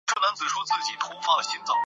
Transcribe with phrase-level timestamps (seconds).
[0.07, 0.85] 土壤水分传感
[1.43, 1.71] 器。